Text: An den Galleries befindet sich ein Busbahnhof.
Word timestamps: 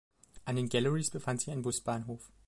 An 0.45 0.55
den 0.55 0.67
Galleries 0.67 1.11
befindet 1.11 1.41
sich 1.41 1.51
ein 1.53 1.61
Busbahnhof. 1.61 2.31